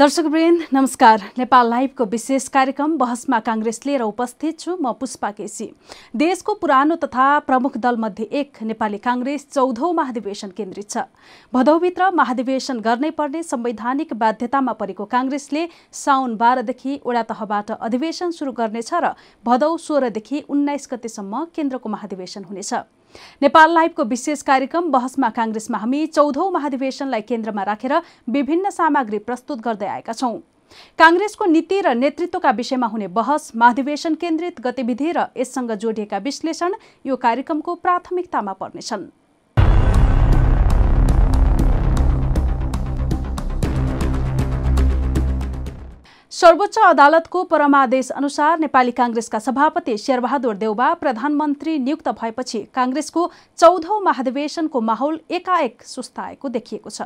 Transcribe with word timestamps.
दर्शकवृन्द 0.00 0.62
नमस्कार। 0.72 1.20
नेपाल 1.38 1.68
लाइभको 1.70 2.04
विशेष 2.04 2.46
कार्यक्रम 2.48 2.96
बहसमा 2.98 3.38
काङ्ग्रेस 3.38 3.80
लिएर 3.86 4.02
उपस्थित 4.02 4.58
छु 4.60 4.76
म 4.76 4.92
पुष्पा 5.00 5.30
केसी। 5.30 5.66
देशको 6.16 6.54
पुरानो 6.56 6.96
तथा 6.96 7.26
प्रमुख 7.44 7.76
दलमध्ये 7.76 8.24
एक 8.40 8.62
नेपाली 8.62 8.98
काङ्ग्रेस 8.98 9.46
चौधौँ 9.52 9.92
महाधिवेशन 9.94 10.50
केन्द्रित 10.56 10.90
छ। 10.90 11.04
भदौभित्र 11.52 12.10
महाधिवेशन 12.12 12.80
गर्नै 12.80 13.10
पर्ने 13.12 13.42
संवैधानिक 13.42 14.14
बाध्यतामा 14.16 14.72
परेको 14.80 15.04
काङ्ग्रेसले 15.04 15.66
साउन 15.92 16.36
बाह्रदेखि 16.36 17.00
वडा 17.04 17.22
तहबाट 17.28 17.70
अधिवेशन 17.72 18.30
सुरु 18.32 18.52
गर्नेछ 18.56 18.94
र 18.94 19.12
भदौ 19.44 19.76
सोह्रदेखि 19.78 20.40
उन्नाइस 20.48 20.88
गतेसम्म 20.92 21.44
केन्द्रको 21.52 21.88
महाधिवेशन 21.88 22.44
हुनेछ। 22.44 22.72
नेपाल 23.42 23.74
लाइभको 23.74 24.04
विशेष 24.04 24.42
कार्यक्रम 24.42 24.90
बहसमा 24.90 25.28
काङ्ग्रेसमा 25.30 25.78
हामी 25.78 26.06
चौधौँ 26.08 26.50
महाधिवेशनलाई 26.52 27.22
केन्द्रमा 27.22 27.62
राखेर 27.62 27.94
विभिन्न 28.30 28.70
सामग्री 28.70 29.18
प्रस्तुत 29.18 29.60
गर्दै 29.60 29.86
आएका 29.88 30.12
छौं। 30.12 30.38
काङ्ग्रेसको 30.98 31.44
नीति 31.46 31.80
र 31.80 31.94
नेतृत्वका 31.94 32.50
विषयमा 32.56 32.86
हुने 32.86 33.08
बहस 33.10 33.52
महाधिवेशन 33.56 34.14
केन्द्रित 34.14 34.60
गतिविधि 34.60 35.12
र 35.12 35.26
यससँग 35.36 35.72
जोडिएका 35.74 36.18
विश्लेषण 36.18 36.74
यो 37.06 37.16
कार्यक्रमको 37.18 37.74
प्राथमिकतामा 37.74 38.52
पर्नेछन्। 38.52 39.08
सर्वोच्च 46.40 46.78
अदालतको 46.80 47.42
परमादेश 47.44 48.10
अनुसार 48.18 48.58
नेपाली 48.58 48.92
काङ्ग्रेसका 48.98 49.38
सभापति 49.38 49.96
शेरबहादुर 49.98 50.54
देउबा 50.56 50.86
प्रधानमन्त्री 51.00 51.78
नियुक्त 51.78 52.08
भएपछि 52.20 52.60
काङ्ग्रेसको 52.74 53.24
चौधौँ 53.58 53.98
महाधिवेशनको 54.02 54.80
माहौल 54.80 55.18
एकाएक 55.30 55.82
सुस्ताएको 55.84 56.48
देखिएको 56.48 56.90
छ। 56.90 57.02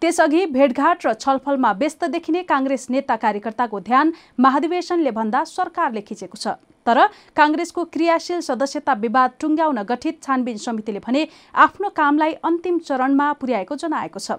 त्यसअघि 0.00 0.44
भेटघाट 0.54 1.06
र 1.06 1.14
छलफलमा 1.14 1.72
व्यस्त 1.80 2.04
देखिने 2.14 2.42
काङ्ग्रेस 2.52 2.86
नेता 2.90 3.16
कार्यकर्ताको 3.24 3.80
ध्यान 3.88 4.12
महाधिवेशनले 4.38 5.10
भन्दा 5.16 5.42
सरकारले 5.50 6.02
खिचेको 6.02 6.38
छ। 6.38 6.54
तर 6.86 7.06
काङ्ग्रेसको 7.34 7.84
क्रियाशील 7.96 8.40
सदस्यता 8.48 8.94
विवाद 9.02 9.34
टुङ्ग्याउन 9.40 9.82
गठित 9.90 10.22
छानबिन 10.22 10.62
समितिले 10.66 11.02
भने 11.08 11.24
आफ्नो 11.66 11.90
कामलाई 11.96 12.38
अन्तिम 12.50 12.78
चरणमा 12.86 13.26
पुर्याएको 13.42 13.80
जनाएको 13.82 14.22
छ। 14.22 14.38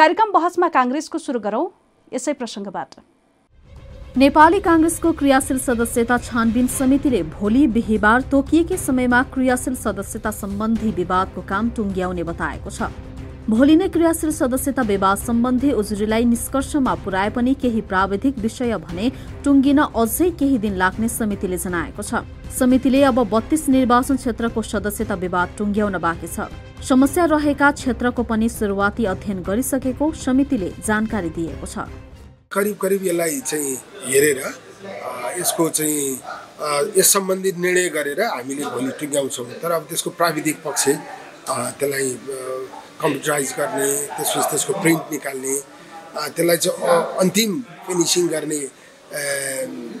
कार्यक्रम 0.00 0.34
बहसमा 0.34 0.68
काङ्ग्रेसको 0.78 1.22
सुरु 1.26 1.44
गरौं। 1.46 1.64
यसै 2.12 2.32
प्रसङ्गबाट। 2.42 3.00
नेपाली 4.16 4.58
काङ्ग्रेसको 4.60 5.10
क्रियाशील 5.12 5.58
सदस्यता 5.58 6.16
छानबिन 6.18 6.66
समितिले 6.66 7.22
भोलि 7.30 7.66
बिहिबार 7.68 8.22
तोकिएकै 8.30 8.76
समयमा 8.76 9.20
क्रियाशील 9.34 9.74
सदस्यता 9.76 10.30
सम्बन्धी 10.32 10.90
विवादको 10.96 11.42
काम 11.44 11.68
टुङ्ग्याउने 11.76 12.24
बताएको 12.24 12.70
छ। 12.70 12.88
भोलि 13.46 13.76
नै 13.76 13.88
क्रियाशील 13.88 14.32
सदस्यता 14.32 14.82
विवाद 14.88 15.18
सम्बन्धी 15.18 15.72
उजुरीलाई 15.72 16.24
निष्कर्षमा 16.24 16.94
पुर्याए 17.04 17.30
पनि 17.36 17.54
केही 17.60 17.80
प्राविधिक 17.84 18.38
विषय 18.40 18.76
भने 18.80 19.12
टुङ्गिन 19.44 19.78
अझै 19.78 20.30
केही 20.40 20.58
दिन 20.58 20.80
लाग्ने 20.80 21.08
समितिले 21.12 21.58
जनाएको 21.60 22.02
छ। 22.02 22.24
समितिले 22.58 23.02
अब 23.12 23.22
बत्तीस 23.28 23.68
निर्वाचन 23.68 24.16
क्षेत्रको 24.16 24.62
सदस्यता 24.64 25.14
विवाद 25.20 25.48
टुङ्ग्याउन 25.58 25.98
बाँकी 26.00 26.32
छ। 26.32 26.48
समस्या 26.88 27.24
रहेका 27.36 27.70
क्षेत्रको 27.76 28.22
पनि 28.24 28.48
सुरुवाती 28.50 29.04
अध्ययन 29.14 29.42
गरिसकेको 29.44 30.12
समितिले 30.26 30.72
जानकारी 30.82 31.30
दिएको 31.36 31.66
छ। 31.68 31.88
करिब 32.52 32.76
करिब 32.82 33.04
यसलाई 33.06 33.40
चाहिँ 33.44 33.74
हेरेर 34.08 34.38
यसको 35.38 35.68
चाहिँ 35.68 36.96
यस 36.96 37.12
सम्बन्धित 37.12 37.56
निर्णय 37.60 37.88
गरेर 37.92 38.20
हामीले 38.24 38.64
भोलि 38.72 38.92
टुङ्ग्याउँछौँ। 39.00 39.46
तर 39.60 39.70
अब 39.76 39.82
त्यसको 39.88 40.10
प्राविधिक 40.16 40.56
पक्ष 40.64 40.84
त्यसलाई 41.44 42.08
कम्प्युटराइज 43.00 43.52
गर्ने 43.58 43.88
त्यसपछि 44.16 44.48
त्यसको 44.50 44.72
प्रिन्ट 44.80 45.02
निकाल्ने 45.12 45.54
त्यसलाई 46.36 46.56
चाहिँ 46.64 46.96
अन्तिम 47.20 47.50
फिनिसिङ 47.86 48.24
गर्ने 48.32 48.60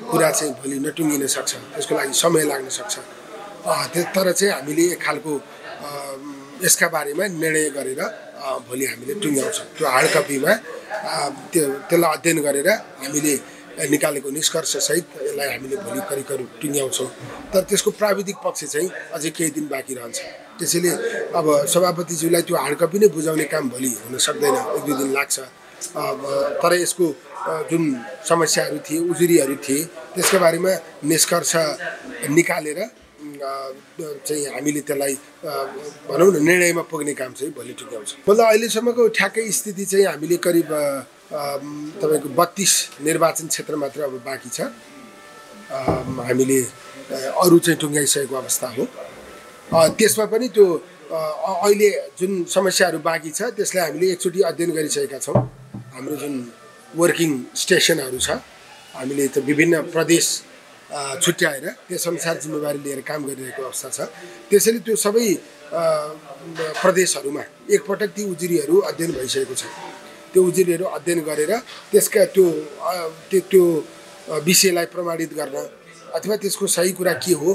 कुरा 0.08 0.30
चाहिँ 0.38 0.52
भोलि 0.56 0.78
नटुङ्गिन 0.88 1.26
सक्छ। 1.28 1.52
त्यसको 1.76 1.92
लागि 2.00 2.14
समय 2.16 2.44
लाग्न 2.48 2.68
सक्छ। 2.80 2.94
तर 4.16 4.32
चाहिँ 4.32 4.52
हामीले 4.56 4.84
एक 4.96 5.00
खालको 5.04 5.32
यसका 6.64 6.88
बारेमा 6.96 7.24
निर्णय 7.28 7.68
गरेर 7.76 8.00
भोलि 8.68 8.84
हामीले 8.88 9.14
टुङ्ग्याउँछौँ। 9.20 9.66
त्यो 9.76 9.86
हार्ड 9.94 10.08
कपीमा 10.16 10.52
त्यो 11.52 11.64
त्यसलाई 11.88 12.16
अध्ययन 12.16 12.38
गरेर 12.46 12.68
हामीले 13.02 13.34
निकालेको 13.78 14.28
निष्कर्षसहित 14.30 15.06
यसलाई 15.22 15.48
हामीले 15.52 15.76
भोलि 15.86 16.00
करिब 16.30 16.48
टुङ्ग्याउँछौँ। 16.60 17.08
तर 17.52 17.60
त्यसको 17.68 17.90
प्राविधिक 18.00 18.36
पक्ष 18.44 18.64
चाहिँ 18.74 18.88
अझै 19.14 19.30
केही 19.36 19.50
दिन 19.56 19.66
बाँकी 19.72 19.94
रहन्छ। 19.94 20.18
त्यसैले 20.58 20.90
अब 21.38 21.46
सभापतिज्यूलाई 21.72 22.42
त्यो 22.42 22.56
हार्ड 22.56 22.76
कपी 22.82 22.98
नै 22.98 23.08
बुझाउने 23.14 23.46
काम 23.54 23.64
भोलि 23.70 23.90
हुन 24.02 24.18
सक्दैन 24.18 24.54
एक 24.76 24.82
दुई 24.86 24.96
दिन 25.00 25.10
लाग्छ। 25.14 25.36
तर 26.60 26.72
यसको 26.82 27.06
जुन 27.70 27.82
समस्याहरू 28.28 28.78
थिए 28.86 28.98
उजुरीहरू 29.10 29.56
थिए 29.64 29.84
त्यसको 30.14 30.38
बारेमा 30.44 30.72
निष्कर्ष 31.06 31.52
निकालेर 32.34 32.80
चाहिँ 33.38 34.44
हामीले 34.54 34.80
त्यसलाई 34.88 35.14
भनौँ 36.08 36.30
न 36.32 36.36
निर्णयमा 36.48 36.82
पुग्ने 36.90 37.14
काम 37.20 37.32
चाहिँ 37.38 37.52
भोलि 37.54 37.72
टुङ्ग्याउँछ 37.80 38.10
मतलब 38.28 38.46
अहिलेसम्मको 38.46 39.02
ठ्याक्कै 39.18 39.50
स्थिति 39.58 39.84
चाहिँ 39.84 40.06
हामीले 40.06 40.36
करिब 40.46 40.70
तपाईँको 41.28 42.28
बत्तिस 42.40 42.72
निर्वाचन 43.04 43.46
क्षेत्र 43.52 43.76
मात्र 43.76 44.00
अब 44.08 44.14
बाँकी 44.24 44.50
छ। 44.56 44.60
हामीले 45.68 46.60
अरू 47.44 47.58
चाहिँ 47.64 47.78
टुङ्ग्याइसकेको 47.80 48.34
अवस्था 48.36 48.68
हो। 48.76 48.84
त्यसमा 49.98 50.24
पनि 50.32 50.48
त्यो 50.56 50.66
अहिले 51.12 51.88
जुन 52.18 52.32
समस्याहरू 52.48 52.98
बाँकी 53.04 53.30
छ 53.36 53.52
त्यसलाई 53.56 53.84
हामीले 53.84 54.06
एकचोटि 54.12 54.40
अध्ययन 54.50 54.70
गरिसकेका 54.76 55.18
छौँ। 55.20 55.36
हाम्रो 55.92 56.16
जुन 56.16 56.34
वर्किङ 56.96 57.30
स्टेसनहरू 57.62 58.18
छ 58.18 58.40
हामीले 58.96 59.28
त 59.28 59.44
विभिन्न 59.44 59.74
प्रदेश 59.92 60.26
छुट्याएर 60.88 61.64
त्यसअनुसार 61.88 62.36
जिम्मेवारी 62.42 62.78
लिएर 62.84 63.00
काम 63.04 63.20
गरिरहेको 63.28 63.62
अवस्था 63.62 63.88
छ। 63.88 64.00
त्यसैले 64.50 64.78
त्यो 64.86 64.96
सबै 64.96 65.26
प्रदेशहरूमा 66.80 67.42
एकपटक 67.74 68.10
ती 68.16 68.22
उजुरीहरू 68.32 68.76
अध्ययन 68.88 69.12
भइसकेको 69.12 69.54
छ। 69.54 69.64
त्यो 70.32 70.40
उजुरीहरू 70.48 70.84
अध्ययन 70.96 71.20
गरेर 71.28 71.52
त्यसका 71.92 72.24
त्यो 72.34 72.46
त्यो 73.50 73.64
विषयलाई 74.48 74.86
प्रमाणित 74.94 75.32
गर्न 75.36 75.56
अथवा 76.16 76.36
त्यसको 76.42 76.66
सही 76.66 76.92
कुरा 76.96 77.12
के 77.20 77.32
हो 77.36 77.52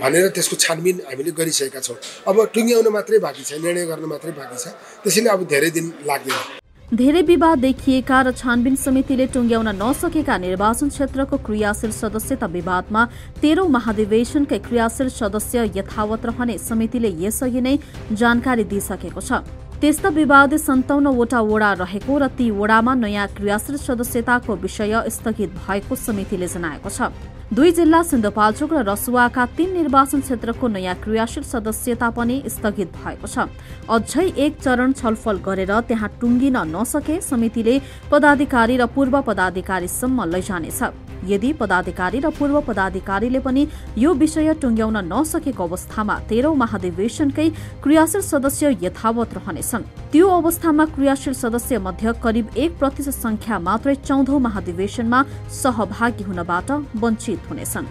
भनेर 0.00 0.28
त्यसको 0.36 0.56
छानबिन 0.56 0.96
हामीले 1.08 1.30
गरिसकेका 1.36 1.80
छौँ। 1.80 1.96
अब 2.28 2.36
टुङ्ग्याउन 2.54 2.88
मात्रै 2.96 3.18
बाँकी 3.20 3.42
छ 3.44 3.60
निर्णय 3.60 3.84
गर्न 3.92 4.04
मात्रै 4.12 4.32
बाँकी 4.40 4.56
छ। 4.56 4.72
त्यसैले 5.04 5.28
अब 5.36 5.40
धेरै 5.52 5.70
दिन 5.76 5.86
लाग्दैन। 6.08 6.64
धेरै 6.86 7.20
विवाद 7.26 7.58
देखिएका 7.58 8.18
र 8.22 8.30
छानबिन 8.32 8.74
समितिले 8.78 9.26
टुङ्ग्याउन 9.34 9.68
नसकेका 9.74 10.36
निर्वाचन 10.38 10.88
क्षेत्रको 10.94 11.36
क्रियाशील 11.42 11.90
सदस्यता 11.90 12.46
विवादमा 12.46 13.02
तेह्रौं 13.42 13.66
महाधिवेशनकै 13.74 14.58
क्रियाशील 14.68 15.08
सदस्य 15.10 15.66
यथावत 15.76 16.26
रहने 16.30 16.58
समितिले 16.62 17.10
यसअघि 17.26 17.60
नै 17.60 17.74
जानकारी 18.14 18.64
दिइसकेको 18.70 19.20
छ। 19.20 19.42
त्यस्ता 19.76 20.08
विवाद 20.08 20.54
सन्ताउन्नवटा 20.56 21.40
वडा 21.42 21.72
रहेको 21.76 22.14
र 22.18 22.26
ती 22.32 22.48
वडामा 22.50 22.92
नयाँ 22.96 23.26
क्रियाशील 23.36 23.76
सदस्यताको 23.76 24.54
विषय 24.56 24.94
स्थगित 25.12 25.50
भएको 25.52 25.94
समितिले 25.94 26.48
जनाएको 26.48 26.88
छ। 26.88 27.12
दुई 27.52 27.70
जिल्ला 27.76 28.00
सिन्धुपाल्चोक 28.02 28.72
र 28.72 28.82
रसुवाका 28.88 29.44
तीन 29.52 29.72
निर्वाचन 29.76 30.20
क्षेत्रको 30.24 30.66
नयाँ 30.66 30.94
क्रियाशील 31.04 31.44
सदस्यता 31.44 32.08
पनि 32.08 32.36
स्थगित 32.48 32.88
भएको 32.96 33.28
छ। 33.28 33.52
अझै 33.84 34.26
एक 34.34 34.52
चरण 34.64 34.92
छलफल 34.96 35.36
गरेर 35.44 35.72
त्यहाँ 35.84 36.10
टुङ्गिन 36.20 36.56
नसके 36.72 37.20
समितिले 37.20 37.74
पदाधिकारी 38.10 38.76
र 38.80 38.86
पूर्व 38.88 39.20
पदाधिकारीसम्म 39.28 40.24
लैजानेछ। 40.24 40.80
यदि 41.24 41.52
पदाधिकारी 41.60 42.18
र 42.20 42.30
पूर्व 42.38 42.60
पदाधिकारीले 42.68 43.40
पनि 43.40 43.62
यो 43.98 44.10
विषय 44.14 44.54
टुङ्ग्याउन 44.62 44.96
नसकेको 45.12 45.62
अवस्थामा 45.62 46.14
तेह्रौं 46.30 46.54
महाधिवेशनकै 46.62 47.48
क्रियाशील 47.84 48.22
सदस्य 48.22 48.64
यथावत 48.82 49.30
रहनेछन्। 49.38 49.82
त्यो 50.12 50.26
अवस्थामा 50.40 50.84
क्रियाशील 50.94 51.34
सदस्य 51.34 51.78
मध्य 51.86 52.12
करिब 52.24 52.46
एक 52.56 52.78
प्रतिशत 52.78 53.16
संख्या 53.26 53.58
मात्रै 53.68 53.94
चौधौं 54.08 54.40
महाधिवेशनमा 54.46 55.20
सहभागी 55.62 56.24
हुनबाट 56.28 56.70
वञ्चित 57.02 57.40
हुनेछन्। 57.50 57.86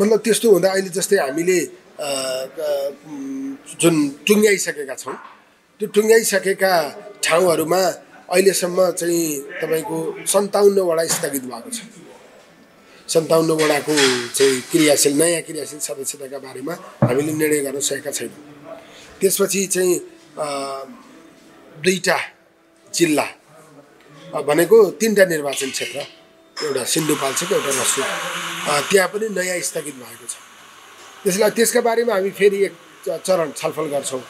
मतलब 0.00 0.18
त्यस्तो 0.24 0.46
हुँदा 0.50 0.68
अहिले 0.70 0.90
जस्तै 0.96 1.18
हामीले 1.20 1.58
जुन 3.80 3.96
टुङ्ग्याइसकेका 4.26 4.94
छौँ 4.94 5.16
त्यो 5.80 5.88
टुङ्ग्याइसकेका 5.96 6.72
ठाउँहरूमा 7.24 7.82
अहिलेसम्म 8.30 8.78
चाहिँ 9.00 9.24
तपाईँको 9.60 9.96
सन्ताउन्नवटा 10.32 11.04
स्थगित 11.16 11.44
भएको 11.50 11.70
छ। 11.76 11.78
सन्ताउन्नवटाको 13.10 13.94
चाहिँ 14.38 14.60
क्रियाशील 14.70 15.14
नयाँ 15.20 15.42
क्रियाशील 15.48 15.80
सदस्यताका 15.88 16.38
बारेमा 16.46 16.74
हामीले 17.06 17.32
निर्णय 17.40 17.60
गर्न 17.66 17.80
सकेका 17.80 18.10
छैनौँ। 18.10 18.42
त्यसपछि 19.20 19.60
चाहिँ 19.74 19.94
दुईवटा 21.84 22.18
जिल्ला 22.94 23.26
भनेको 24.48 24.76
तिनवटा 25.00 25.24
निर्वाचन 25.34 25.70
क्षेत्र 25.76 25.98
एउटा 26.56 26.82
सिन्धुपाल्चोक 26.92 27.50
एउटा 27.52 27.72
रसुवा 27.80 28.08
त्यहाँ 28.90 29.08
पनि 29.12 29.26
नयाँ 29.36 29.58
स्थगित 29.68 29.96
भएको 30.02 30.26
छ। 30.30 30.34
त्यसलाई 31.24 31.50
त्यसका 31.56 31.80
बारेमा 31.88 32.12
हामी 32.14 32.30
फेरि 32.38 32.58
एक 32.66 32.74
चरण 33.26 33.48
छलफल 33.58 33.86
गर्छौँ। 33.94 34.22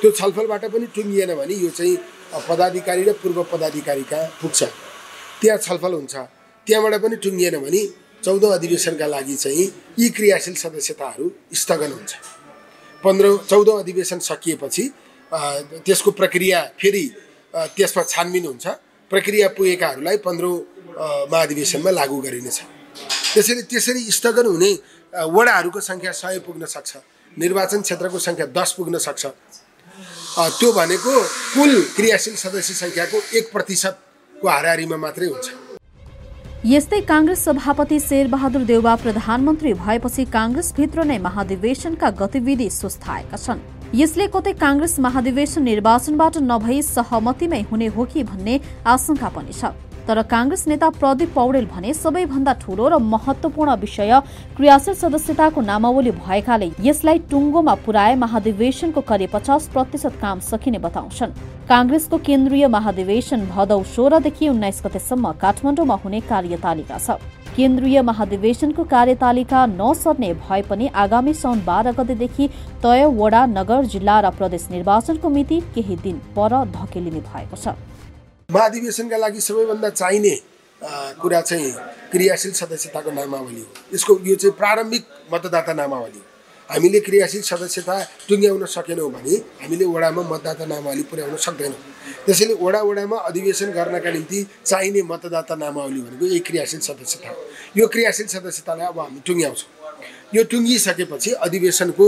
त्यो 0.00 0.10
छलफलबाट 0.10 0.64
पनि 0.72 0.86
टुङ्गिएन 0.96 1.30
भने 1.36 1.54
यो 1.60 1.70
चाहिँ 1.76 1.94
पदाधिकारी 2.48 3.02
र 3.04 3.12
पूर्व 3.20 3.38
पदाधिकारी 3.52 4.04
कहाँ 4.10 4.26
पुग्छ। 4.40 4.60
त्यहाँ 5.40 5.58
छलफल 5.66 5.92
हुन्छ। 5.98 6.14
त्यहाँबाट 6.66 6.94
पनि 7.04 7.16
टुङ्गिएन 7.24 7.56
भने 7.64 7.82
चौधौँ 8.24 8.52
अधिवेशनका 8.54 9.06
लागि 9.06 9.36
चाहिँ 9.36 9.66
यी 9.98 10.08
क्रियाशील 10.16 10.54
सदस्यताहरू 10.54 11.26
स्थगन 11.52 11.92
हुन्छ। 11.92 12.12
पन्ध्रौँ 13.04 13.36
चौधौँ 13.50 13.78
अधिवेशन 13.80 14.18
सकिएपछि 14.18 14.84
त्यसको 15.84 16.10
प्रक्रिया 16.10 16.60
फेरि 16.80 17.04
त्यसमा 17.76 18.02
छानबिन 18.02 18.44
हुन्छ। 18.46 18.66
प्रक्रिया 19.10 19.48
पुगेकाहरूलाई 19.56 20.16
पन्ध्रौँ 20.26 20.56
महाधिवेशनमा 21.32 21.90
लागू 21.90 22.20
गरिनेछ। 22.26 22.58
त्यसरी 23.34 23.62
त्यसरी 23.70 24.02
स्थगन 24.18 24.46
हुने 24.46 24.70
वडाहरूको 25.12 25.80
सङ्ख्या 25.80 26.12
सय 26.12 26.38
पुग्न 26.46 26.64
सक्छ। 26.64 26.92
निर्वाचन 27.36 27.80
क्षेत्रको 27.82 28.18
सङ्ख्या 28.18 28.46
दस 28.56 28.70
पुग्न 28.78 28.98
सक्छ। 28.98 29.24
त्यो 30.58 30.70
भनेको 30.72 31.12
कुल 31.54 31.72
क्रियाशील 31.96 32.36
सदस्य 32.36 32.74
सङ्ख्याको 32.74 33.18
एक 33.38 33.52
प्रतिशतको 33.52 34.48
हाराहारीमा 34.48 34.96
मात्रै 34.96 35.26
हुन्छ। 35.28 35.46
यस्तै 36.66 37.00
काङ्ग्रेस 37.08 37.40
सभापति 37.44 37.98
शेरबहादुर 38.00 38.62
देउबा 38.64 38.94
प्रधानमन्त्री 38.96 39.72
भएपछि 39.80 40.24
काङ्ग्रेसभित्र 40.36 41.04
नै 41.04 41.18
महाधिवेशनका 41.18 42.10
गतिविधि 42.20 42.68
सुस्ताएका 42.70 43.36
छन्। 43.36 43.60
यसले 43.94 44.26
कतै 44.34 44.52
काङ्ग्रेस 44.58 44.98
महाधिवेशन 45.04 45.62
निर्वाचनबाट 45.62 46.36
नभई 46.42 46.78
सहमतिमै 46.84 47.60
हुने 47.70 47.86
हो 47.94 48.04
कि 48.12 48.22
भन्ने 48.30 48.54
आशंका 48.92 49.28
पनि 49.30 49.52
छ। 49.54 49.70
तर 50.08 50.22
काङ्ग्रेस 50.32 50.66
नेता 50.68 50.88
प्रदीप 50.96 51.30
पौडेल 51.34 51.66
भने 51.74 51.92
सबैभन्दा 51.94 52.52
ठूलो 52.62 52.88
र 52.90 52.98
महत्वपूर्ण 53.12 53.76
विषय 53.84 54.10
क्रियाशील 54.56 54.94
सदस्यताको 55.02 55.60
नामावली 55.70 56.12
भएकाले 56.18 56.68
यसलाई 56.88 57.18
टुङ्गोमा 57.30 57.74
पुर्याए 57.86 58.14
महाधिवेशनको 58.24 59.00
करिब 59.10 59.30
पचास 59.30 59.70
प्रतिशत 59.74 60.18
काम 60.20 60.42
सकिने 60.42 60.78
बताउँछन्। 60.82 61.36
काङ्ग्रेसको 61.70 62.16
केन्द्रीय 62.28 62.66
महाधिवेशन 62.76 63.46
भदौ 63.54 63.82
सोह्रदेखि 63.94 64.48
उन्नाइस 64.48 64.82
गतेसम्म 64.84 65.32
काठमाडौँमा 65.38 65.96
हुने 66.02 66.20
कार्यतालिका 66.32 66.98
छ। 66.98 67.16
केन्द्रीय 67.56 68.00
महाधिवेशनको 68.02 68.84
कार्यतालिका 68.84 69.64
नसर्ने 69.68 70.32
भए 70.36 70.62
पनि 70.70 70.86
आगामी 70.92 71.34
साउन 71.34 71.60
बाह्र 71.64 71.92
गतेदेखि 71.94 72.48
तय 72.82 73.04
वडा 73.14 73.44
नगर 73.48 73.84
जिल्ला 73.92 74.18
र 74.20 74.30
प्रदेश 74.38 74.66
निर्वाचनको 74.70 75.28
मिति 75.30 75.60
केही 75.74 75.96
दिन 76.02 76.16
पर 76.34 76.52
धकेलिने 76.72 77.20
भएको 77.22 77.56
छ। 77.56 77.76
महाधिवेशनका 78.48 79.16
लागि 79.16 79.40
सबैभन्दा 79.40 79.90
चाहिने 79.92 80.34
कुरा 81.22 81.40
चाहिँ 81.42 81.70
क्रियाशील 82.10 82.52
सदस्यताको 82.52 83.10
नामावली 83.12 83.60
हो। 83.60 83.94
यसको 83.94 84.18
यो 84.26 84.34
चाहिँ 84.34 84.56
प्रारम्भिक 84.58 85.04
मतदाता 85.32 85.72
नामावली 85.74 86.18
हो। 86.18 86.24
हामीले 86.68 87.00
क्रियाशील 87.06 87.42
सदस्यता 87.44 88.02
टुङ्ग्याउन 88.28 88.64
सकेनौँ 88.66 89.10
भने 89.14 89.34
हामीले 89.62 89.84
वडामा 89.94 90.22
मतदाता 90.34 90.64
नामावली 90.66 91.02
पुर्याउन 91.06 91.36
सक्दैनौँ। 91.46 91.80
त्यसैले 92.26 92.54
वडा 92.60 92.80
वडामा 92.82 93.16
अधिवेशन 93.28 93.70
गर्नका 93.72 94.10
निम्ति 94.10 94.38
चाहिने 94.66 95.02
मतदाता 95.12 95.54
नामावली 95.54 96.00
भनेको 96.00 96.26
यही 96.26 96.40
क्रियाशील 96.48 96.80
सदस्यता 96.88 97.28
हो। 97.28 97.36
यो 97.76 97.86
क्रियाशील 97.88 98.26
सदस्यतालाई 98.26 98.86
अब 98.86 98.98
हामी 99.00 99.20
टुङ्ग्याउँछौँ। 99.26 99.70
यो 100.34 100.42
टुङ्गिसकेपछि 100.50 101.30
अधिवेशनको 101.46 102.06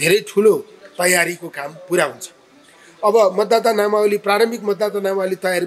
धेरै 0.00 0.20
ठुलो 0.28 0.54
तयारीको 0.98 1.48
काम 1.48 1.70
पुरा 1.88 2.04
हुन्छ। 2.04 2.26
अब 3.02 3.14
मतदाता 3.38 3.72
नामावली 3.72 4.18
प्रारम्भिक 4.26 4.62
मतदाता 4.64 5.00
नामावली 5.00 5.36
तयार 5.44 5.64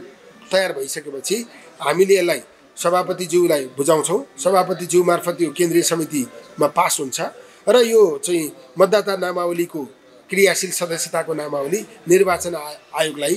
तयार 0.52 0.72
भइसकेपछि 0.74 1.36
हामीले 1.82 2.16
यसलाई 2.18 2.42
सभापतिज्यूलाई 2.78 3.64
बुझाउँछौँ। 3.78 4.20
सभापतिज्यू 4.44 5.04
मार्फत 5.04 5.42
यो 5.42 5.50
केन्द्रीय 5.58 5.84
समितिमा 5.84 6.68
पास 6.78 7.00
हुन्छ 7.00 7.20
र 7.68 7.76
यो 7.86 8.02
चाहिँ 8.26 8.52
मतदाता 8.80 9.16
नामावलीको 9.18 9.82
क्रियाशील 10.32 10.72
सदस्यताको 10.72 11.34
नामावली 11.34 11.80
निर्वाचन 12.08 12.56
आयोगलाई 12.56 13.36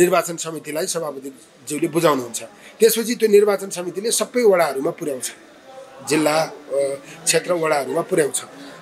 निर्वाचन 0.00 0.36
समितिलाई 0.36 0.86
सभापतिज्यूले 0.88 1.88
बुझाउनुहुन्छ। 1.94 2.40
त्यसपछि 2.80 3.14
त्यो 3.20 3.28
निर्वाचन 3.28 3.70
समितिले 3.70 4.10
सबै 4.10 4.42
वडाहरूमा 4.42 4.90
पुर्याउँछ। 4.98 5.28
जिल्ला 6.08 6.36
क्षेत्र 7.28 7.52
वडाहरूमा 7.52 8.02
पुर्याउँछ। 8.10 8.38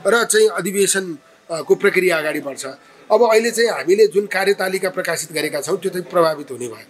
र 0.07 0.15
चाहिँ 0.25 0.49
अधिवेशनको 0.61 1.75
प्रक्रिया 1.75 2.19
अगाडि 2.19 2.41
बढ्छ। 2.47 2.65
अब 3.11 3.21
अहिले 3.23 3.51
चाहिँ 3.51 3.71
हामीले 3.71 4.07
जुन 4.15 4.27
कार्यतालिका 4.27 4.91
प्रकाशित 4.91 5.33
गरेका 5.33 5.61
छौँ 5.67 5.77
त्यो 5.83 5.91
चाहिँ 5.91 6.07
प्रभावित 6.07 6.51
हुने 6.51 6.69
भयो। 6.69 6.87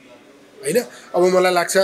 होइन? 0.62 0.78
अब 1.14 1.22
मलाई 1.34 1.52
लाग्छ 1.52 1.76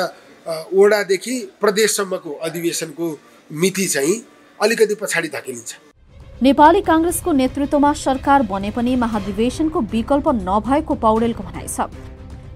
वडादेखि 0.75 1.34
प्रदेशसम्मको 1.60 2.31
अधिवेशनको 2.46 3.06
मिति 3.50 3.87
चाहिँ 3.88 4.16
अलिकति 4.60 4.94
पछाडि 5.00 5.28
धकेलिन्छ। 5.28 5.92
नेपाली 6.43 6.81
काङ्ग्रेसको 6.83 7.33
नेतृत्वमा 7.33 7.93
सरकार 7.94 8.43
बने 8.43 8.71
पनि 8.77 8.94
महाधिवेशनको 8.99 9.81
विकल्प 9.91 10.29
नभएको 10.37 10.94
पौडेलको 11.03 11.43
भनाइ 11.43 11.67
छ। 11.69 11.87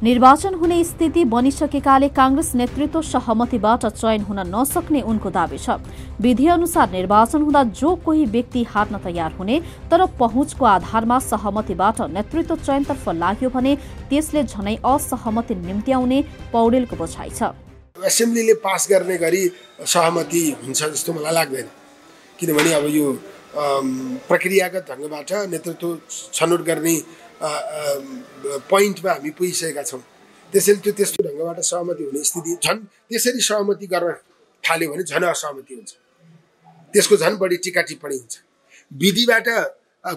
निर्वाचन 0.03 0.55
हुने 0.55 0.79
स्थिति 0.85 1.25
बनिसकेकाले 1.25 2.09
काङ्ग्रेस 2.17 2.51
नेतृत्व 2.61 3.03
सहमतिबाट 3.03 3.87
चयन 3.87 4.23
हुन 4.23 4.41
नसक्ने 4.49 5.01
उनको 5.03 5.31
दावी 5.31 5.59
छ। 5.59 5.79
विधि 6.19 6.47
अनुसार 6.57 6.91
निर्वाचन 6.93 7.43
हुँदा 7.43 7.63
जो 7.73 7.95
कोही 8.03 8.25
व्यक्ति 8.35 8.63
हार्न 8.73 8.99
तयार 9.07 9.39
हुने 9.39 9.61
तर 9.87 10.05
पहुँचको 10.19 10.65
आधारमा 10.67 11.19
सहमतिबाट 11.29 12.03
नेतृत्व 12.11 12.57
चयनतर्फ 12.57 13.09
लाग्यो 13.23 13.51
भने 13.55 13.77
त्यसले 14.11 14.45
झनै 14.45 14.77
असहमति 14.85 15.55
निम्त्याउने 15.63 16.21
पौडेलको 16.53 16.97
बुझाइ 16.97 17.31
छ। 17.31 17.55
एसेम्ब्लीले 18.03 18.59
पास 18.67 18.91
गर्ने 18.91 19.23
गरी 19.23 19.47
सहमति 19.87 20.45
हुन्छ 20.59 20.85
जस्तो 20.85 21.13
मलाई 21.13 21.35
लाग्दैन। 21.39 21.67
किनभने 22.39 22.73
अब 22.75 22.91
यो 22.91 23.07
प्रक्रियागत 23.57 24.85
ढङ्गबाट 24.91 25.31
नेतृत्व 25.53 25.89
छनौट 26.37 26.61
गर्ने 26.69 26.95
पोइन्टमा 28.71 29.13
हामी 29.13 29.31
पुगिसकेका 29.39 29.83
छौँ। 29.83 30.03
त्यसैले 30.53 30.81
त्यो 30.85 30.93
त्यस्तो 30.99 31.21
ढङ्गबाट 31.27 31.59
सहमति 31.71 32.03
हुने 32.05 32.23
स्थिति 32.31 32.53
झन् 32.65 32.81
त्यसरी 33.09 33.41
सहमति 33.49 33.87
गर्न 33.93 34.13
थाल्यो 34.65 34.89
भने 34.93 35.03
झन् 35.05 35.25
असहमति 35.25 35.75
हुन्छ। 35.75 35.93
त्यसको 36.93 37.17
झन् 37.17 37.37
बढी 37.41 37.57
टिका 37.65 37.83
टिप्पणी 37.89 38.17
हुन्छ। 38.17 38.35
विधिबाट 38.91 39.49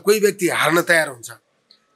कोही 0.05 0.19
व्यक्ति 0.19 0.47
हार्न 0.59 0.81
तयार 0.89 1.07
हुन्छ 1.09 1.29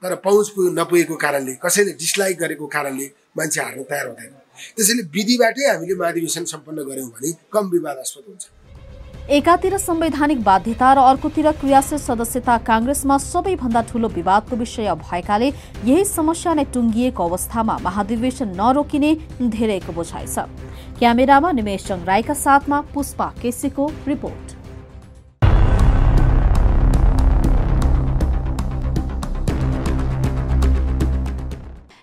तर 0.01 0.16
पहुँच 0.24 0.48
पुग 0.56 0.66
नपुगेको 0.80 1.16
कारणले 1.16 1.54
कसैले 1.63 1.92
डिसलाइक 2.00 2.38
गरेको 2.40 2.66
कारणले 2.68 3.06
मान्छे 3.38 3.62
हार्न 3.62 3.84
तयार 3.92 4.07
हुँदैन। 4.07 4.34
त्यसैले 4.76 5.04
विधिबाटै 5.16 5.64
हामीले 5.69 5.95
महाधिवेशन 5.95 6.44
सम्पन्न 6.45 6.80
गऱ्यौँ 6.90 7.09
भने 7.12 7.30
कम 7.54 7.69
विवादास्पद 7.76 8.23
हुन्छ। 8.28 8.44
एकातिर 9.31 9.77
संवैधानिक 9.77 10.42
बाध्यता 10.44 10.94
र 10.94 10.99
अर्कोतिर 10.99 11.51
क्रियाशील 11.56 11.97
सदस्यता 11.97 12.57
काङ्ग्रेसमा 12.68 13.18
सबैभन्दा 13.18 13.81
ठूलो 13.87 14.07
विवादको 14.11 14.56
विषय 14.56 14.92
भएकाले 14.99 15.47
यही 15.87 16.03
समस्या 16.06 16.53
नै 16.53 16.63
टुङ्गिएको 16.73 17.23
अवस्थामा 17.23 17.77
महाधिवेशन 17.83 18.51
नरोकिने 18.51 19.11
धेरैको 19.47 19.94
बुझाइ 19.95 20.27
छ। 20.27 20.44
क्यामेरामा 20.99 21.51
निमेश 21.56 21.92
राईका 22.03 22.33
साथमा 22.35 22.81
पुष्पा 22.94 23.27
केसीको 23.42 23.87
रिपोर्ट। 24.07 24.63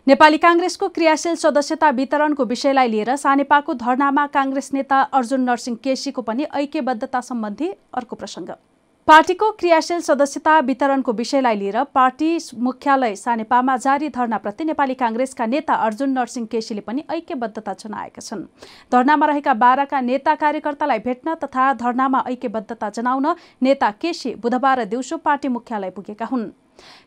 नेपाली 0.07 0.39
काङ्ग्रेसको 0.39 0.87
क्रियाशील 0.89 1.35
सदस्यता 1.37 1.89
वितरणको 1.91 2.45
विषयलाई 2.45 2.89
लिएर 2.89 3.17
सानेपाको 3.17 3.73
धरनामा 3.77 4.27
काङ्ग्रेस 4.27 4.71
नेता 4.75 5.01
अर्जुन 5.13 5.41
नरसिंह 5.43 5.77
केसीको 5.85 6.23
पनि 6.23 6.47
ऐक्यबद्धता 6.57 7.21
सम्बन्धी 7.21 7.69
अर्को 7.95 8.17
प्रसङ्ग। 8.17 8.51
पार्टीको 9.09 9.51
क्रियाशील 9.61 10.01
सदस्यता 10.01 10.59
वितरणको 10.61 11.13
विषयलाई 11.13 11.57
लिएर 11.57 11.83
पार्टी 11.95 12.31
मुख्यालय 12.59 13.15
सानेपामा 13.17 13.77
जारी 13.77 14.09
धरनाप्रति 14.09 14.65
नेपाली 14.65 14.95
काङ्ग्रेसका 14.95 15.47
नेता 15.47 15.75
अर्जुन 15.87 16.11
नरसिंह 16.11 16.47
केसीले 16.47 16.81
पनि 16.81 17.05
ऐक्यबद्धता 17.11 17.73
जनाएका 17.75 18.21
छन्। 18.21 18.47
धरनामा 18.93 19.27
रहेका 19.27 19.55
बाह्रका 19.57 20.01
नेता 20.01 20.35
कार्यकर्तालाई 20.35 20.99
भेट्न 21.05 21.35
तथा 21.45 21.73
धरनामा 21.77 22.25
ऐक्यबद्धता 22.31 22.91
जनाउन 22.91 23.35
नेता 23.63 23.91
केसी 24.01 24.35
बुधबार 24.41 24.85
दिउँसो 24.87 25.17
पार्टी 25.21 25.49
मुख्यालय 25.51 25.91
पुगेका 25.91 26.27
हुन्। 26.27 26.51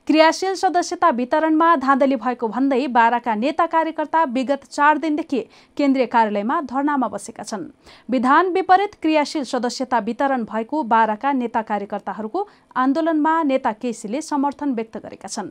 क्रियाशील 0.08 0.54
सदस्यता 0.54 1.10
वितरणमा 1.10 1.76
धाँधली 1.76 2.16
भएको 2.16 2.48
भन्दै 2.48 2.88
बाह्रका 2.88 3.36
नेता 3.36 3.66
कार्यकर्ता 3.66 4.24
विगत 4.24 4.66
चार 4.70 4.98
दिनदेखि 4.98 5.40
केन्द्रीय 5.78 6.06
कार्यालयमा 6.06 6.62
धरनामा 6.62 7.08
बसेका 7.08 7.44
छन्। 7.44 7.68
विधान 8.10 8.52
विपरीत 8.52 8.96
क्रियाशील 9.02 9.44
सदस्यता 9.44 10.00
वितरण 10.00 10.44
भएको 10.44 10.84
बाह्रका 10.84 11.32
नेता 11.34 11.62
कार्यकर्ताहरूको 11.62 12.48
आन्दोलनमा 12.76 13.42
नेता 13.44 13.72
केसीले 13.72 14.22
समर्थन 14.22 14.74
व्यक्त 14.74 14.98
गरेका 14.98 15.28
छन्। 15.28 15.50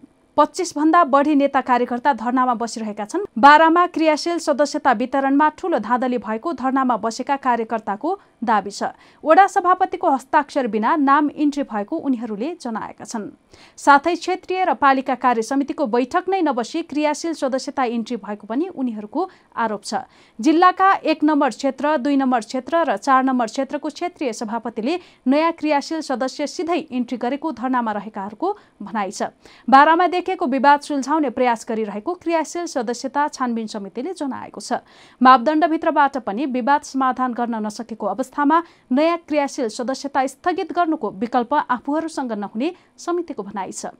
भन्दा 0.73 1.03
बढी 1.05 1.35
नेता 1.35 1.61
कार्यकर्ता 1.61 2.12
धरनामा 2.17 2.55
बसिरहेका 2.57 3.05
छन्। 3.05 3.25
बाह्रमा 3.37 3.87
क्रियाशील 3.93 4.39
सदस्यता 4.41 4.93
वितरणमा 4.95 5.49
ठूलो 5.61 5.79
धाँधली 5.79 6.19
भएको 6.19 6.53
धरनामा 6.57 6.97
बसेका 6.97 7.37
कार्यकर्ताको 7.37 8.11
दावी 8.41 8.71
छ। 8.71 8.97
वडा 9.25 9.47
सभापतिको 9.47 10.11
हस्ताक्षर 10.11 10.67
बिना 10.67 10.97
नाम 10.99 11.29
इन्ट्री 11.37 11.62
भएको 11.65 11.97
उनीहरूले 11.99 12.49
जनाएका 12.65 13.05
छन्। 13.05 13.29
साथै 13.77 14.15
क्षेत्रीय 14.17 14.65
र 14.65 14.75
पालिका 14.75 15.15
कार्य 15.15 15.43
समितिको 15.45 15.87
बैठक 15.87 16.25
नै 16.29 16.41
नबसी 16.43 16.83
क्रियाशील 16.89 17.33
सदस्यता 17.37 17.85
इन्ट्री 17.93 18.17
भएको 18.17 18.47
पनि 18.49 18.69
उनीहरूको 18.73 19.29
आरोप 19.55 19.83
छ। 19.85 20.09
जिल्लाका 20.39 20.89
एक 21.05 21.25
नम्बर 21.25 21.51
क्षेत्र 21.53 21.97
दुई 22.01 22.17
नम्बर 22.17 22.41
क्षेत्र 22.41 22.75
र 22.89 22.97
चार 22.97 23.23
नम्बर 23.23 23.47
क्षेत्रको 23.53 23.89
क्षेत्रीय 23.91 24.33
सभापतिले 24.33 24.99
नयाँ 25.29 25.53
क्रियाशील 25.61 26.01
सदस्य 26.01 26.47
सिधै 26.49 26.81
इन्ट्री 26.89 27.19
गरेको 27.21 27.53
धरनामा 27.53 27.93
रहेकाहरूको 27.93 28.49
भनाइ 28.81 29.11
छ। 29.12 29.31
बाह्रमा 29.69 30.07
देखिएको 30.23 30.47
विवाद 30.47 30.81
सुल्झाउने 30.83 31.31
प्रयास 31.35 31.67
गरिरहेको 31.69 32.12
क्रियाशील 32.14 32.67
सदस्यता 32.69 33.26
छानबिन 33.29 33.67
समितिले 33.67 34.12
जनाएको 34.14 34.61
छ। 34.62 34.79
मापदण्डभित्रबाट 35.21 36.17
पनि 36.23 36.47
विवाद 36.49 36.83
समाधान 36.87 37.33
गर्न 37.35 37.55
नसकेको 37.67 38.07
अवस्थामा 38.07 38.59
नयाँ 38.91 39.19
क्रियाशील 39.26 39.69
सदस्यता 39.69 40.26
स्थगित 40.26 40.73
गर्नुको 40.73 41.11
विकल्प 41.19 41.55
आफूहरूसँग 41.67 42.33
नहुने 42.38 42.69
समितिको 42.97 43.43
भनाइ 43.43 43.73
छ। 43.73 43.91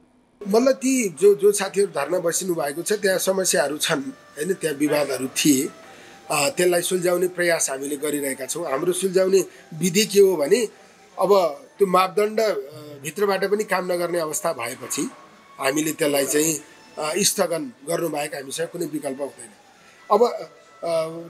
मतलब 0.41 0.75
ती 0.79 0.93
जो 1.19 1.35
जो 1.43 1.51
साथीहरू 1.53 1.91
धर्ना 1.91 2.19
बसिनु 2.23 2.55
भएको 2.55 2.83
छ 2.83 3.03
त्यहाँ 3.03 3.19
समस्याहरू 3.21 3.79
छन् 3.79 4.03
होइन 4.39 4.55
त्यहाँ 4.55 4.77
विवादहरू 4.79 5.27
थिए। 5.35 5.67
त्यसलाई 6.31 6.83
सुल्झाउने 6.83 7.29
प्रयास 7.35 7.71
हामीले 7.71 7.97
गरिरहेका 7.99 8.47
छौँ। 8.47 8.63
हाम्रो 8.71 8.93
सुल्झाउने 8.95 9.41
विधि 9.75 10.05
के 10.07 10.21
हो 10.21 10.37
भने 10.39 10.61
अब 11.19 11.31
त्यो 11.79 11.87
मापदण्ड 11.89 12.41
भित्रबाट 13.03 13.45
पनि 13.51 13.65
काम 13.67 13.93
नगर्ने 13.93 14.19
अवस्था 14.21 14.53
भएपछि 14.55 15.05
हामीले 15.63 15.93
त्यसलाई 16.01 16.27
चाहिँ 16.27 16.53
स्थगन 17.25 17.63
गर्नुबाहेक 17.89 18.35
हामीसँग 18.35 18.69
कुनै 18.73 18.87
विकल्प 18.93 19.21
हुँदैन। 19.21 19.53
अब 20.11 20.21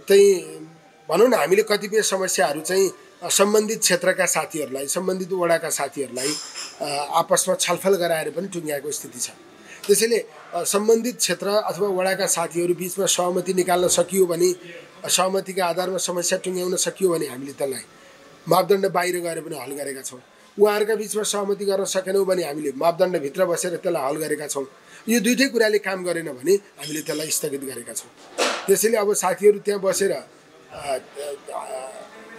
चाहिँ 0.08 0.30
भनौँ 1.08 1.28
न 1.28 1.34
हामीले 1.34 1.62
कतिपय 1.70 2.02
समस्याहरू 2.02 2.60
चाहिँ 2.60 2.90
सम्बन्धित 3.30 3.80
क्षेत्रका 3.80 4.26
साथीहरूलाई 4.26 4.86
सम्बन्धित 4.88 5.32
वडाका 5.32 5.70
साथीहरूलाई 5.70 6.30
आपसमा 7.20 7.54
छलफल 7.54 7.94
गराएर 8.02 8.30
पनि 8.34 8.48
टुङ्ग्याएको 8.54 8.90
स्थिति 8.90 9.20
छ। 9.20 9.30
त्यसैले 9.86 10.18
सम्बन्धित 10.66 11.16
क्षेत्र 11.18 11.48
अथवा 11.70 11.88
वडाका 11.98 12.26
साथीहरू 12.26 12.74
बिचमा 12.74 13.06
सहमति 13.06 13.52
निकाल्न 13.54 13.88
सकियो 13.98 14.26
भने 14.26 14.48
सहमतिका 15.06 15.66
आधारमा 15.66 15.98
समस्या 15.98 16.38
टुङ्ग्याउन 16.44 16.76
सकियो 16.86 17.08
भने 17.12 17.26
हामीले 17.26 17.52
त्यसलाई 17.52 17.84
मापदण्ड 18.46 18.86
बाहिर 18.96 19.16
गएर 19.22 19.40
पनि 19.42 19.56
हल 19.58 19.72
गरेका 19.78 20.02
छौँ। 20.02 20.20
उहाँहरूका 20.58 20.94
बिचमा 20.94 21.22
सहमति 21.22 21.64
गर्न 21.64 21.84
सकेनौँ 21.84 22.24
भने 22.26 22.42
हामीले 22.44 22.72
मापदण्डभित्र 22.76 23.44
बसेर 23.46 23.76
त्यसलाई 23.80 24.02
हल 24.06 24.16
गरेका 24.22 24.46
छौँ। 24.46 24.66
यो 25.08 25.18
दुइटै 25.20 25.46
कुराले 25.52 25.78
काम 25.80 26.04
गरेन 26.04 26.28
भने 26.38 26.54
हामीले 26.78 27.00
त्यसलाई 27.08 27.30
स्थगित 27.30 27.62
गरेका 27.70 27.92
छौँ। 27.92 28.10
त्यसैले 28.66 28.96
अब 28.96 29.08
साथीहरू 29.14 29.58
त्यहाँ 29.64 29.80
बसेर 29.80 30.12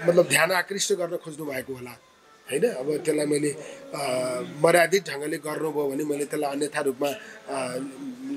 मतलब 0.06 0.26
ध्यान 0.30 0.52
आकृष्ट 0.62 0.94
गर्न 1.00 1.18
खोज्नु 1.24 1.44
भएको 1.46 1.74
होला। 1.74 1.94
होइन? 2.48 2.66
अब 2.80 2.88
त्यसलाई 3.06 3.26
मैले 3.26 3.52
मर्यादित 4.64 5.04
ढङ्गले 5.10 5.38
गर्नुभयो 5.48 5.86
भने 5.92 6.04
मैले 6.04 6.26
त्यसलाई 6.32 6.52
अन्यथा 6.54 6.82
रूपमा 6.88 7.10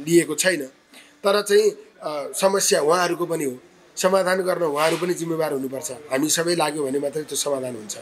लिएको 0.07 0.35
छैन। 0.35 0.63
तर 1.23 1.37
चाहिँ 1.43 1.67
समस्या 2.35 2.81
उहाँहरूको 2.81 3.27
पनि 3.27 3.45
हो। 3.45 3.57
समाधान 3.97 4.41
गर्न 4.43 4.63
उहाँहरू 4.65 4.97
पनि 4.97 5.15
जिम्मेवार 5.15 5.53
हुनुपर्छ। 5.53 5.91
हामी 6.13 6.29
सबै 6.29 6.55
लाग्यो 6.55 6.85
भने 6.85 6.99
मात्रै 6.99 7.23
त्यो 7.25 7.37
समाधान 7.37 7.75
हुन्छ। 7.77 7.97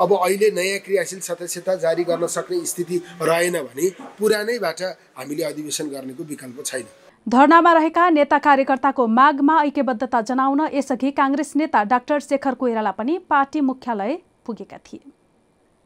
अब 0.00 0.10
अहिले 0.14 0.50
नयाँ 0.50 0.78
क्रियाशील 0.80 1.20
सदस्यता 1.20 1.74
जारी 1.84 2.04
गर्न 2.04 2.26
सक्ने 2.26 2.64
स्थिति 2.66 2.96
रहेन 3.22 3.56
भने 3.66 3.90
पुरानैबाट 4.18 4.82
हामीले 5.18 5.42
अधिवेशन 5.44 5.88
गर्नेको 5.90 6.24
विकल्प 6.24 6.64
छैन। 6.64 6.86
धरनामा 7.26 7.72
रहेका 7.72 8.08
नेता 8.10 8.38
कार्यकर्ताको 8.38 9.06
मागमा 9.06 9.62
ऐक्यबद्धता 9.64 10.20
जनाउन 10.22 10.60
यसअघि 10.74 11.10
काङ्ग्रेस 11.12 11.52
नेता 11.56 11.82
डाक्टर 11.84 12.18
शेखर 12.20 12.54
कोइराला 12.54 12.90
पनि 12.98 13.18
पार्टी 13.30 13.60
मुख्यालय 13.60 14.18
पुगेका 14.46 14.78
थिए। 14.86 15.00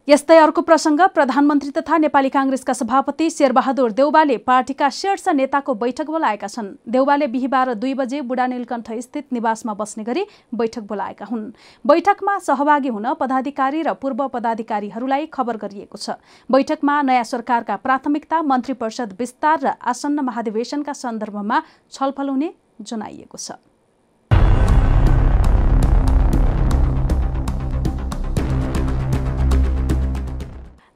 यस्तै 0.08 0.36
अर्को 0.36 0.62
प्रसङ्ग 0.68 1.00
प्रधानमन्त्री 1.16 1.70
तथा 1.76 1.98
नेपाली 1.98 2.30
काङ्ग्रेसका 2.32 2.72
सभापति 2.72 3.28
शेरबहादुर 3.30 3.92
देउबाले 4.00 4.36
पार्टीका 4.44 4.88
शीर्ष 4.92 5.28
नेताको 5.30 5.74
बैठक 5.74 6.06
बोलाएका 6.06 6.46
छन्। 6.46 6.68
देउबाले 6.86 7.26
बिहिबार 7.32 7.72
दुई 7.80 7.94
बजे 7.96 8.20
बुढा 8.28 8.46
नीलकण्ठ 8.46 8.92
स्थित 9.00 9.32
निवासमा 9.32 9.74
बस्ने 9.74 10.04
गरी 10.04 10.26
बैठक 10.52 10.84
बोलाएका 10.84 11.24
हुन्। 11.24 11.48
बैठकमा 11.84 12.38
सहभागी 12.44 12.88
हुन 12.92 13.12
पदाधिकारी 13.16 13.82
र 13.82 13.96
पूर्व 13.96 14.28
पदाधिकारीहरूलाई 14.28 15.26
खबर 15.32 15.56
गरिएको 15.64 15.96
छ। 15.96 16.20
बैठकमा 16.52 17.02
नयाँ 17.02 17.24
सरकारका 17.24 17.76
प्राथमिकता 17.80 18.42
मन्त्री 18.44 18.74
परिषद 18.76 19.16
विस्तार 19.18 19.60
र 19.64 19.78
आसन्न 19.80 20.20
महाधिवेशनका 20.20 20.92
सन्दर्भमा 20.94 21.62
छलफल 21.90 22.28
हुने 22.28 22.52
जनाइएको 22.76 23.38
छ। 23.40 23.56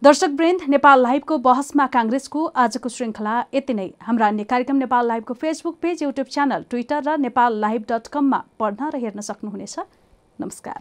दर्शक 0.09 0.37
वृन्द 0.37 0.63
नेपाल 0.73 1.03
लाइभको 1.03 1.37
बहसमा 1.47 1.87
काङ्ग्रेसको 1.95 2.45
आजको 2.63 2.89
श्रृङ्खला 2.89 3.35
यति 3.55 3.75
नै। 3.75 3.87
हाम्रा 4.03 4.29
अन्य 4.29 4.45
कार्यक्रम 4.53 4.77
Nepal 4.77 5.07
लाइभको 5.09 5.35
Facebook 5.43 5.77
page 5.83 6.03
YouTube 6.03 6.27
channel 6.35 6.65
Twitter 6.71 7.03
र 7.05 7.17
नेपाल 7.21 7.61
लाइभ 7.61 7.85
डट 7.91 8.07
कममा 8.15 8.39
पढ्न 8.59 8.89
र 8.95 9.03
हेर्न 9.03 9.21
सक्नुहुनेछ। 9.27 9.77
नमस्कार। 10.39 10.81